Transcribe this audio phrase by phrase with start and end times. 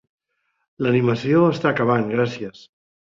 [0.85, 2.65] L'animació està acabant, gràcies.